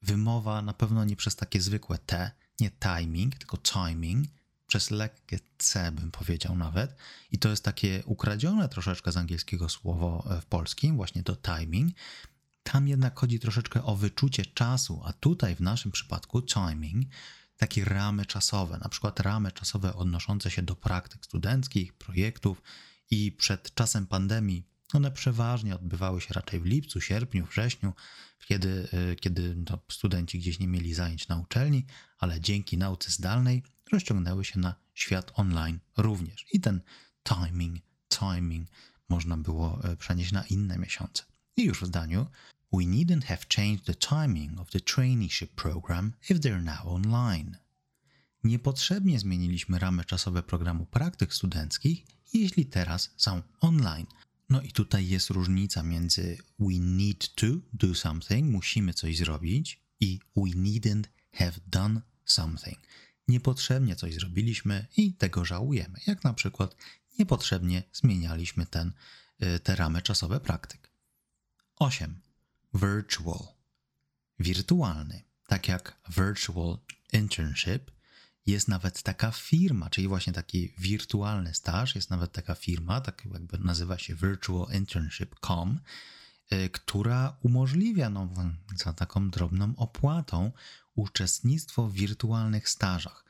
wymowa 0.03 0.63
na 0.63 0.73
pewno 0.75 1.05
nie 1.05 1.17
przez 1.17 1.37
takie 1.37 1.61
zwykłe 1.61 1.99
T, 1.99 2.31
nie 2.61 2.71
timing, 2.71 3.35
tylko 3.39 3.57
timing, 3.57 4.27
przez 4.67 4.91
lekkie 4.91 5.39
C 5.59 5.93
bym 5.93 6.11
powiedział 6.11 6.57
nawet. 6.57 6.97
I 7.33 7.39
to 7.39 7.49
jest 7.49 7.65
takie 7.65 8.03
ukradzione 8.05 8.69
troszeczkę 8.69 9.13
z 9.13 9.17
angielskiego 9.17 9.69
słowo 9.69 10.27
e, 10.31 10.41
w 10.41 10.47
polskim, 10.47 10.97
właśnie 10.97 11.23
to 11.23 11.37
timing. 11.37 11.95
Tam 12.63 12.89
jednak 12.89 13.19
chodzi 13.19 13.41
troszeczkę 13.41 13.85
o 13.85 13.97
wyczucie 13.97 14.47
czasu, 14.47 15.03
a 15.05 15.13
tutaj 15.13 15.55
w 15.55 15.61
naszym 15.61 15.93
przypadku 15.93 16.43
timing 16.43 17.07
takie 17.57 17.85
ramy 17.85 18.27
czasowe, 18.27 18.79
na 18.79 18.89
przykład 18.89 19.21
ramy 19.21 19.53
czasowe 19.53 19.95
odnoszące 19.95 20.51
się 20.51 20.63
do 20.63 20.77
praktyk 20.77 21.25
studenckich, 21.25 21.93
projektów 21.93 22.63
i 23.11 23.33
przed 23.33 23.75
czasem 23.75 24.07
pandemii 24.07 24.69
one 24.93 25.11
przeważnie 25.11 25.75
odbywały 25.75 26.21
się 26.21 26.35
raczej 26.35 26.61
w 26.61 26.65
lipcu, 26.65 27.01
sierpniu, 27.01 27.47
wrześniu, 27.47 27.93
kiedy, 28.47 28.89
y, 29.13 29.17
kiedy 29.17 29.57
to 29.67 29.85
studenci 29.91 30.39
gdzieś 30.39 30.59
nie 30.59 30.69
mieli 30.69 30.95
zajęć 30.95 31.29
na 31.29 31.37
uczelni, 31.37 31.87
ale 32.19 32.41
dzięki 32.41 32.79
nauce 32.79 33.11
zdalnej 33.11 33.63
rozciągnęły 33.93 34.45
się 34.45 34.61
na 34.61 34.75
świat 34.95 35.33
online 35.35 35.79
również. 35.97 36.47
I 36.53 36.61
ten 36.61 36.81
timing, 37.25 37.79
timing 38.09 38.69
można 39.09 39.37
było 39.37 39.93
y, 39.93 39.97
przenieść 39.97 40.33
na 40.33 40.45
inne 40.45 40.79
miesiące. 40.79 41.25
I 41.57 41.65
już 41.65 41.81
w 41.83 41.87
zdaniu 41.87 42.27
We 42.77 42.85
needn't 42.85 43.25
have 43.25 43.47
changed 43.49 43.87
the 43.87 43.95
timing 43.95 44.59
of 44.59 44.71
the 44.71 44.81
traineeship 44.81 45.55
program 45.57 46.13
if 46.31 46.41
they're 46.41 46.63
now 46.63 46.95
online. 46.95 47.57
Niepotrzebnie 48.45 49.19
zmieniliśmy 49.19 49.79
ramy 49.79 50.05
czasowe 50.05 50.43
programu 50.43 50.87
praktyk 50.87 51.35
studenckich, 51.35 52.07
jeśli 52.35 52.67
teraz 52.67 53.11
są 53.17 53.43
online. 53.61 54.07
No 54.49 54.63
i 54.63 54.73
tutaj 54.73 55.09
jest 55.09 55.31
różnica 55.31 55.83
między 55.83 56.39
we 56.59 56.79
need 56.79 57.35
to 57.35 57.47
do 57.73 57.95
something, 57.95 58.53
musimy 58.53 58.95
coś 58.95 59.17
zrobić, 59.17 59.81
i 60.01 60.21
we 60.37 60.43
needn't 60.43 61.05
have 61.33 61.53
done 61.67 62.01
something. 62.25 62.79
Niepotrzebnie 63.29 63.97
coś 63.97 64.15
zrobiliśmy 64.15 64.87
i 64.97 65.15
tego 65.15 65.45
żałujemy, 65.45 66.01
jak 66.07 66.25
na 66.25 66.35
przykład 66.35 66.77
niepotrzebnie 67.19 67.83
zmienialiśmy 67.93 68.67
ten, 68.67 68.93
y, 69.43 69.61
te 69.61 69.77
ramy 69.77 70.03
czasowe 70.03 70.41
praktyk. 70.41 70.91
8. 71.77 72.26
Virtual. 72.77 73.49
Wirtualny. 74.39 75.23
Tak 75.47 75.69
jak 75.69 76.01
virtual 76.09 76.79
internship, 77.13 77.91
jest 78.47 78.69
nawet 78.69 79.03
taka 79.03 79.31
firma, 79.31 79.91
czyli 79.91 80.09
właśnie 80.09 80.33
taki 80.33 80.73
wirtualny 80.79 81.55
staż, 81.55 81.95
jest 81.95 82.11
nawet 82.11 82.33
taka 82.33 82.55
firma, 82.55 83.01
tak 83.01 83.25
jakby 83.33 83.59
nazywa 83.59 83.99
się 83.99 84.15
virtualinternship.com, 84.15 85.81
y, 86.53 86.71
która 86.71 87.37
umożliwia 87.43 88.11
no, 88.11 88.29
za 88.77 88.93
taką 88.93 89.31
drobną 89.31 89.75
opłatą 89.77 90.53
uczestnictwo 90.95 91.89
w 91.89 91.93
wirtualnych 91.93 92.69
stażach. 92.69 93.25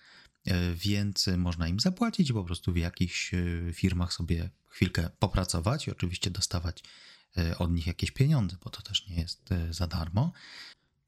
Y, 0.48 0.74
więc 0.74 1.26
można 1.36 1.68
im 1.68 1.80
zapłacić 1.80 2.32
po 2.32 2.44
prostu 2.44 2.72
w 2.72 2.76
jakichś 2.76 3.34
y, 3.34 3.72
firmach 3.74 4.12
sobie 4.12 4.50
chwilkę 4.68 5.10
popracować 5.18 5.86
i 5.86 5.90
oczywiście 5.90 6.30
dostawać 6.30 6.82
od 7.59 7.73
nich 7.73 7.87
jakieś 7.87 8.11
pieniądze, 8.11 8.57
bo 8.64 8.71
to 8.71 8.83
też 8.83 9.09
nie 9.09 9.16
jest 9.16 9.49
za 9.71 9.87
darmo. 9.87 10.33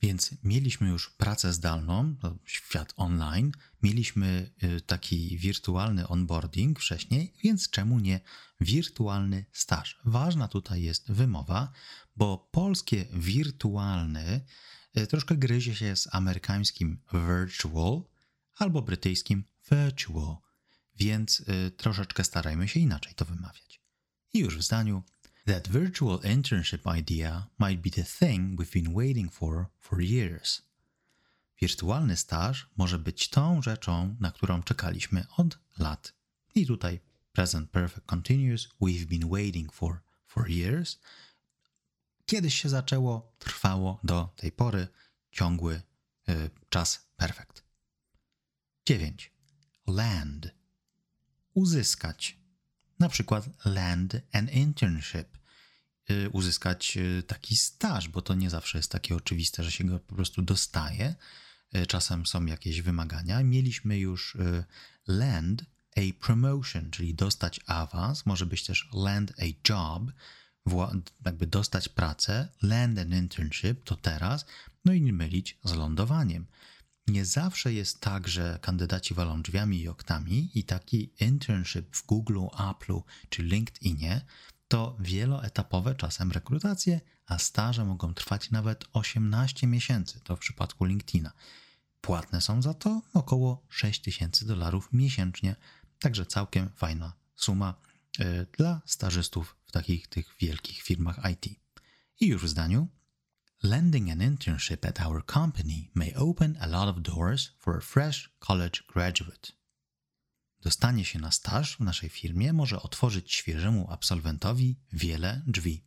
Więc 0.03 0.35
mieliśmy 0.43 0.89
już 0.89 1.11
pracę 1.11 1.53
zdalną, 1.53 2.17
świat 2.45 2.93
online, 2.97 3.53
mieliśmy 3.83 4.51
y, 4.63 4.81
taki 4.81 5.39
wirtualny 5.39 6.09
onboarding 6.09 6.81
wcześniej, 6.81 7.35
więc 7.45 7.71
czemu 7.71 7.99
nie 7.99 8.21
wirtualny 8.61 9.45
staż? 9.53 9.99
Ważna 10.05 10.49
tutaj 10.49 10.83
jest 10.83 11.13
wymowa, 11.13 11.73
bo 12.17 12.49
polskie 12.53 13.07
wirtualny 13.13 14.45
troszkę 15.09 15.37
gryzie 15.37 15.75
się 15.75 15.97
z 15.97 16.15
amerykańskim 16.15 17.03
virtual 17.13 18.03
albo 18.55 18.83
brytyjskim 18.83 19.45
virtual, 19.71 20.37
więc 20.97 21.43
troszeczkę 21.77 22.25
starajmy 22.25 22.69
się 22.69 22.81
inaczej 22.81 23.15
to 23.15 23.25
wymawiać. 23.25 23.81
I 24.33 24.39
już 24.39 24.59
w 24.59 24.63
zdaniu 24.63 25.03
That 25.49 25.67
virtual 25.67 26.19
internship 26.19 26.87
idea 26.87 27.49
might 27.59 27.81
be 27.81 27.89
the 27.89 28.03
thing 28.03 28.55
we've 28.59 28.71
been 28.71 28.93
waiting 28.93 29.31
for 29.31 29.71
for 29.79 30.03
years. 30.03 30.63
Wirtualny 31.61 32.17
staż 32.17 32.67
może 32.77 32.99
być 32.99 33.29
tą 33.29 33.63
rzeczą, 33.63 34.17
na 34.21 34.31
którą 34.31 34.63
czekaliśmy 34.63 35.25
od 35.37 35.59
lat. 35.79 36.13
I 36.55 36.67
tutaj 36.67 37.01
present 37.33 37.71
perfect 37.71 38.07
continuous, 38.07 38.69
we've 38.81 39.07
been 39.07 39.31
waiting 39.31 39.73
for 39.73 40.03
for 40.27 40.51
years. 40.51 40.99
Kiedyś 42.27 42.55
się 42.55 42.69
zaczęło, 42.69 43.33
trwało 43.39 44.01
do 44.05 44.35
tej 44.37 44.53
pory, 44.53 44.89
ciągły 45.33 45.83
y, 46.29 46.51
czas 46.69 47.09
perfect. 47.17 47.65
9. 48.87 49.33
Land. 49.87 50.51
Uzyskać. 51.55 52.39
Na 52.99 53.09
przykład 53.09 53.49
land 53.65 54.17
an 54.33 54.49
internship 54.49 55.38
uzyskać 56.33 56.97
y, 56.97 57.23
taki 57.23 57.57
staż, 57.57 58.09
bo 58.09 58.23
to 58.23 58.35
nie 58.35 58.51
zawsze 58.51 58.79
jest 58.79 58.93
takie 58.93 59.17
oczywiste, 59.17 59.65
że 59.65 59.73
się 59.73 59.85
go 59.85 59.99
po 59.99 60.15
prostu 60.15 60.43
dostaje. 60.43 61.15
Y, 61.77 61.87
czasem 61.87 62.27
są 62.27 62.47
jakieś 62.47 62.83
wymagania. 62.83 63.43
Mieliśmy 63.43 63.99
już 63.99 64.37
land 65.07 65.65
a 65.97 66.01
promotion, 66.21 66.91
czyli 66.91 67.15
dostać 67.15 67.61
awans, 67.67 68.27
może 68.27 68.47
być 68.47 68.65
też 68.65 68.89
land 68.93 69.33
a 69.39 69.45
job, 69.69 70.13
jakby 71.25 71.47
dostać 71.47 71.89
pracę, 71.89 72.49
land 72.63 72.99
an 72.99 73.13
internship 73.13 73.85
to 73.85 73.97
teraz, 73.97 74.47
no 74.85 74.93
i 74.93 75.03
nie 75.03 75.13
mylić 75.13 75.59
z 75.65 75.73
lądowaniem. 75.73 76.47
Nie 77.07 77.25
zawsze 77.25 77.73
jest 77.73 78.01
tak, 78.01 78.29
że 78.29 78.59
kandydaci 78.63 79.15
walą 79.15 79.43
drzwiami 79.43 79.81
i 79.81 79.89
oknami 79.89 80.51
i 80.55 80.65
taki 80.65 81.11
internship 81.21 81.97
w 81.97 82.07
Google, 82.07 82.39
Apple'u 82.39 83.03
czy 83.29 83.43
LinkedInie 83.43 84.21
to 84.69 84.97
wieloetapowe 85.01 85.95
czasem 85.95 86.33
rekrutacje, 86.33 87.01
a 87.27 87.39
staże 87.39 87.85
mogą 87.85 88.15
trwać 88.15 88.51
nawet 88.51 88.85
18 88.93 89.67
miesięcy, 89.67 90.21
to 90.21 90.37
w 90.37 90.39
przypadku 90.39 90.85
LinkedIna. 90.85 91.33
płatne 92.01 92.41
są 92.41 92.63
za 92.63 92.75
to 92.75 93.03
około 93.15 93.67
6000 93.69 94.47
dolarów 94.47 94.89
miesięcznie. 94.93 95.57
Także 95.99 96.27
całkiem 96.27 96.71
fajna 96.77 97.13
suma 97.37 97.75
y, 98.21 98.47
dla 98.59 98.81
stażystów 98.87 99.57
w 99.67 99.73
takich 99.73 100.09
tych 100.09 100.35
wielkich 100.41 100.83
firmach 100.83 101.21
IT. 101.33 101.47
I 102.21 102.27
już 102.27 102.43
w 102.43 102.49
zdaniu. 102.49 102.89
Landing 103.63 104.11
an 104.11 104.23
internship 104.23 104.85
at 104.85 105.01
our 105.01 105.27
company 105.27 105.91
may 105.95 106.15
open 106.15 106.57
a 106.61 106.67
lot 106.67 106.97
of 106.97 107.03
doors 107.03 107.51
for 107.59 107.77
a 107.77 107.81
fresh 107.81 108.31
college 108.39 108.83
graduate. 108.89 109.58
Dostanie 110.61 111.05
się 111.05 111.19
na 111.19 111.31
staż 111.31 111.77
w 111.77 111.81
naszej 111.81 112.09
firmie 112.09 112.53
może 112.53 112.83
otworzyć 112.83 113.35
świeżemu 113.35 113.91
absolwentowi 113.91 114.77
wiele 114.93 115.43
drzwi. 115.47 115.85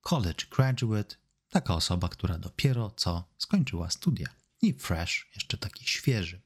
College 0.00 0.44
graduate 0.50 1.16
taka 1.50 1.74
osoba, 1.74 2.08
która 2.08 2.38
dopiero 2.38 2.90
co 2.90 3.28
skończyła 3.38 3.90
studia. 3.90 4.28
I 4.62 4.74
fresh, 4.74 5.30
jeszcze 5.34 5.58
taki 5.58 5.84
świeży, 5.84 6.40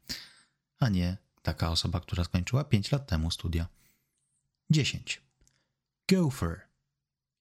a 0.78 0.88
nie 0.88 1.16
taka 1.42 1.70
osoba, 1.70 2.00
która 2.00 2.24
skończyła 2.24 2.64
5 2.64 2.92
lat 2.92 3.06
temu 3.06 3.30
studia. 3.30 3.68
10. 4.70 5.22
Gopher. 6.08 6.60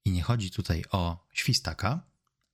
I 0.05 0.11
nie 0.11 0.21
chodzi 0.21 0.51
tutaj 0.51 0.83
o 0.91 1.27
świstaka, 1.33 2.03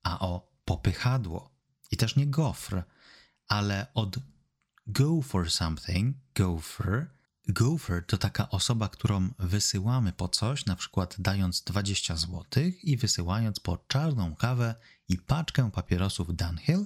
a 0.03 0.20
o 0.20 0.51
popychadło. 0.65 1.50
I 1.91 1.98
też 1.98 2.15
nie 2.15 2.27
gofr, 2.27 2.84
ale 3.48 3.88
od 3.94 4.17
go 4.88 5.22
for 5.22 5.51
something, 5.51 6.17
gopher. 6.36 7.12
Gopher 7.48 8.06
to 8.06 8.18
taka 8.18 8.50
osoba, 8.50 8.90
którą 8.90 9.30
wysyłamy 9.40 10.14
po 10.14 10.28
coś, 10.28 10.66
na 10.66 10.75
przykład 10.75 11.16
dając 11.20 11.62
20 11.62 12.16
zł 12.16 12.44
i 12.84 12.98
wysyłając 12.98 13.60
po 13.60 13.78
czarną 13.88 14.36
kawę 14.36 14.75
i 15.10 15.18
paczkę 15.18 15.72
papierosów 15.72 16.36
Dunhill. 16.36 16.86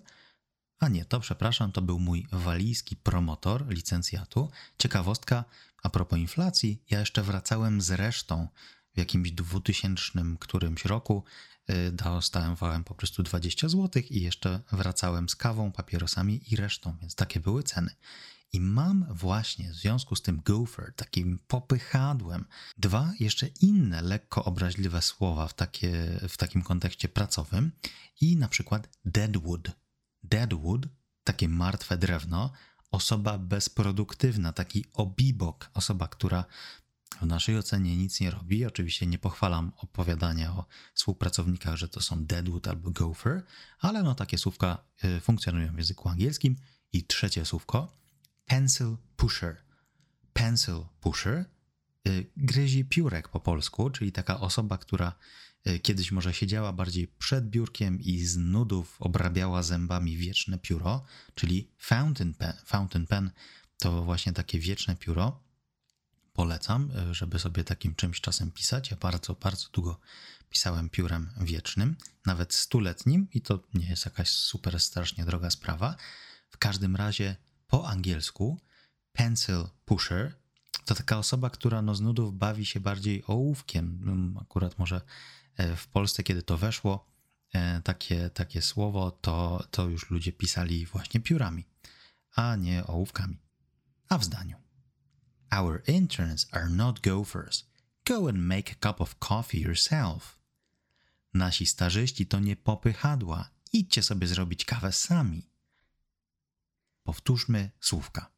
A 0.80 0.88
nie, 0.88 1.06
to 1.06 1.20
przepraszam, 1.20 1.72
to 1.72 1.82
był 1.82 2.00
mój 2.00 2.28
walijski 2.32 2.96
promotor 2.96 3.68
licencjatu. 3.68 4.52
Ciekawostka, 4.78 5.46
a 5.84 5.90
propos 5.90 6.20
inflacji, 6.20 6.84
ja 6.90 7.00
jeszcze 7.00 7.24
wracałem 7.24 7.82
z 7.82 7.92
resztą 7.92 8.48
w 8.96 8.98
jakimś 8.98 9.32
2000 9.32 10.12
którymś 10.40 10.86
roku 10.86 11.24
Y, 11.70 11.92
dostałem 11.92 12.56
po 12.86 12.96
prostu 12.96 13.24
20 13.24 13.70
zł 13.70 14.04
i 14.10 14.22
jeszcze 14.22 14.60
wracałem 14.72 15.30
z 15.30 15.36
kawą, 15.36 15.72
papierosami 15.72 16.42
i 16.52 16.56
resztą, 16.56 16.96
więc 17.02 17.16
takie 17.16 17.40
były 17.40 17.64
ceny. 17.64 17.92
I 18.54 18.60
mam 18.60 19.06
właśnie 19.10 19.72
w 19.72 19.76
związku 19.76 20.16
z 20.16 20.22
tym 20.22 20.42
gopher, 20.46 20.94
takim 20.96 21.40
popychadłem, 21.48 22.46
dwa 22.78 23.14
jeszcze 23.20 23.48
inne 23.48 24.02
lekko 24.02 24.46
obraźliwe 24.46 25.02
słowa 25.02 25.48
w, 25.48 25.54
takie, 25.54 26.20
w 26.30 26.38
takim 26.38 26.62
kontekście 26.62 27.10
pracowym 27.10 27.72
i 28.22 28.38
na 28.38 28.48
przykład 28.48 28.90
deadwood. 29.06 29.72
Deadwood, 30.24 30.88
takie 31.24 31.50
martwe 31.50 31.98
drewno, 31.98 32.52
osoba 32.92 33.38
bezproduktywna, 33.38 34.54
taki 34.54 34.86
obibok, 34.94 35.70
osoba, 35.74 36.08
która 36.08 36.46
w 37.22 37.26
naszej 37.26 37.58
ocenie 37.58 37.98
nic 37.98 38.20
nie 38.20 38.32
robi. 38.32 38.66
Oczywiście 38.66 39.08
nie 39.08 39.18
pochwalam 39.18 39.72
opowiadania 39.78 40.52
o 40.52 40.66
współpracownikach, 40.94 41.76
że 41.76 41.90
to 41.90 42.02
są 42.02 42.26
Deadwood 42.26 42.68
albo 42.68 42.92
Gopher, 42.92 43.44
ale 43.80 44.04
no 44.04 44.16
takie 44.16 44.38
słówka 44.38 44.78
y, 45.04 45.20
funkcjonują 45.20 45.74
w 45.74 45.78
języku 45.78 46.10
angielskim. 46.10 46.56
I 46.94 47.04
trzecie 47.04 47.46
słówko 47.46 47.99
pencil 48.50 48.98
pusher. 49.16 49.56
Pencil 50.34 50.86
pusher 51.02 51.46
y, 52.08 52.26
gryzi 52.38 52.86
piórek 52.86 53.30
po 53.30 53.40
polsku, 53.40 53.90
czyli 53.90 54.12
taka 54.12 54.40
osoba, 54.40 54.78
która 54.78 55.14
y, 55.68 55.80
kiedyś 55.80 56.12
może 56.12 56.34
siedziała 56.34 56.74
bardziej 56.74 57.08
przed 57.08 57.50
biurkiem 57.50 58.00
i 58.02 58.20
z 58.20 58.38
nudów 58.38 58.96
obrabiała 59.00 59.64
zębami 59.64 60.18
wieczne 60.18 60.58
pióro, 60.58 61.06
czyli 61.36 61.72
fountain 61.78 62.34
pen. 62.34 62.54
Fountain 62.66 63.08
pen 63.08 63.32
to 63.78 64.04
właśnie 64.04 64.34
takie 64.34 64.60
wieczne 64.60 64.96
pióro 64.96 65.44
polecam, 66.34 66.92
e, 66.92 67.14
żeby 67.14 67.40
sobie 67.40 67.64
takim 67.64 67.96
czymś 67.96 68.22
czasem 68.22 68.52
pisać. 68.52 68.92
Ja 68.92 68.98
bardzo, 68.98 69.34
bardzo 69.34 69.70
długo 69.74 70.00
pisałem 70.50 70.90
piórem 70.90 71.30
wiecznym, 71.42 71.96
nawet 72.26 72.54
stuletnim, 72.54 73.28
i 73.34 73.42
to 73.42 73.64
nie 73.74 73.90
jest 73.90 74.06
jakaś 74.06 74.30
super 74.30 74.80
strasznie 74.80 75.26
droga 75.26 75.50
sprawa. 75.50 75.96
W 76.50 76.58
każdym 76.58 76.96
razie 76.96 77.36
po 77.70 77.88
angielsku 77.88 78.58
pencil 79.14 79.70
pusher 79.86 80.36
to 80.86 80.96
taka 80.96 81.18
osoba, 81.18 81.50
która 81.50 81.82
no 81.82 81.96
z 81.96 82.02
nudów 82.02 82.38
bawi 82.38 82.66
się 82.66 82.80
bardziej 82.80 83.24
ołówkiem. 83.28 84.00
No, 84.02 84.42
akurat 84.42 84.80
może 84.80 85.02
e, 85.58 85.76
w 85.76 85.88
Polsce, 85.88 86.24
kiedy 86.24 86.42
to 86.42 86.58
weszło, 86.58 87.12
e, 87.54 87.82
takie, 87.82 88.30
takie 88.30 88.62
słowo, 88.62 89.12
to, 89.12 89.64
to 89.72 89.88
już 89.88 90.10
ludzie 90.10 90.32
pisali 90.32 90.86
właśnie 90.86 91.20
piórami, 91.20 91.66
a 92.36 92.56
nie 92.56 92.88
ołówkami. 92.88 93.38
A 94.10 94.18
w 94.18 94.24
zdaniu. 94.26 94.58
Our 95.52 95.84
interns 95.88 96.48
are 96.52 96.70
not 96.70 97.00
gophers. 97.00 97.66
Go 98.06 98.30
and 98.30 98.38
make 98.38 98.72
a 98.72 98.88
cup 98.88 99.02
of 99.02 99.16
coffee 99.20 99.62
yourself. 99.62 100.40
Nasi 101.34 101.66
starzyści 101.66 102.26
to 102.26 102.40
nie 102.40 102.56
popychadła. 102.56 103.50
Idźcie 103.74 104.04
sobie 104.04 104.28
zrobić 104.28 104.66
kawę 104.66 104.92
sami. 104.92 105.50
Powtórzmy 107.10 107.72
słówka. 107.80 108.32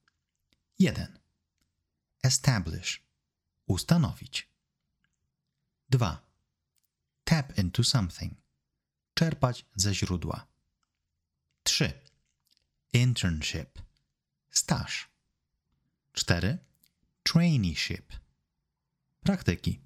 1. 0.79 1.19
Establish. 2.23 3.03
Ustanowić. 3.65 4.49
2. 5.89 6.25
Tap 7.23 7.57
into 7.57 7.83
something. 7.83 8.33
Czerpać 9.13 9.65
ze 9.75 9.95
źródła. 9.95 10.47
3. 11.63 12.01
Internship. 12.93 13.81
Staż. 14.51 15.09
4 16.13 16.57
Traineeship. 17.23 18.13
Praktyki. 19.23 19.81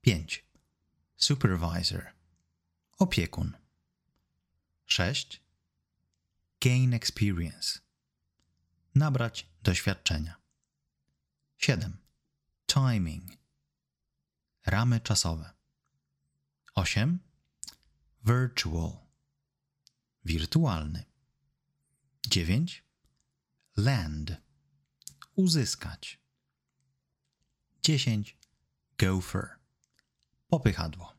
5. 0.00 0.44
Supervisor. 1.16 2.06
Opiekun. 2.98 3.56
6. 4.86 5.49
Gain 6.60 6.94
experience. 6.94 7.80
Nabrać 8.94 9.46
doświadczenia. 9.62 10.40
7. 11.58 11.96
Timing. 12.66 13.32
Ramy 14.66 15.00
czasowe. 15.00 15.50
8. 16.74 17.18
Virtual. 18.24 18.92
Wirtualny. 20.24 21.04
9. 22.26 22.84
Land 23.76 24.36
uzyskać. 25.36 26.20
10. 27.82 28.38
Gopher. 28.98 29.58
Popychadło. 30.48 31.14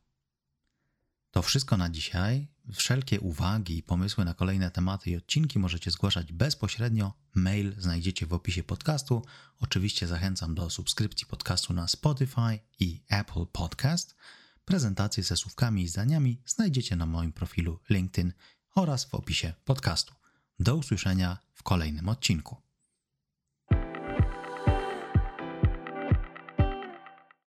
To 1.31 1.41
wszystko 1.41 1.77
na 1.77 1.89
dzisiaj. 1.89 2.47
Wszelkie 2.73 3.19
uwagi 3.19 3.77
i 3.77 3.83
pomysły 3.83 4.25
na 4.25 4.33
kolejne 4.33 4.71
tematy 4.71 5.09
i 5.09 5.15
odcinki 5.15 5.59
możecie 5.59 5.91
zgłaszać 5.91 6.33
bezpośrednio. 6.33 7.13
Mail 7.35 7.75
znajdziecie 7.77 8.25
w 8.25 8.33
opisie 8.33 8.63
podcastu. 8.63 9.25
Oczywiście 9.59 10.07
zachęcam 10.07 10.55
do 10.55 10.69
subskrypcji 10.69 11.27
podcastu 11.27 11.73
na 11.73 11.87
Spotify 11.87 12.59
i 12.79 13.01
Apple 13.09 13.45
Podcast. 13.51 14.15
Prezentacje 14.65 15.23
ze 15.23 15.37
słówkami 15.37 15.83
i 15.83 15.87
zdaniami 15.87 16.41
znajdziecie 16.45 16.95
na 16.95 17.05
moim 17.05 17.33
profilu 17.33 17.79
LinkedIn 17.89 18.33
oraz 18.75 19.05
w 19.05 19.13
opisie 19.13 19.53
podcastu. 19.65 20.13
Do 20.59 20.75
usłyszenia 20.75 21.37
w 21.53 21.63
kolejnym 21.63 22.09
odcinku. 22.09 22.70